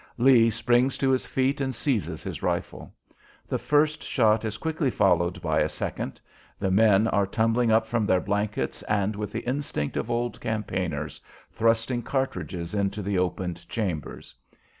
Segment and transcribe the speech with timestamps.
[0.17, 2.91] Lee springs to his feet and seizes his rifle.
[3.47, 6.19] The first shot is quickly followed by a second;
[6.57, 11.21] the men are tumbling up from their blankets and, with the instinct of old campaigners,
[11.51, 14.33] thrusting cartridges into the opened chambers.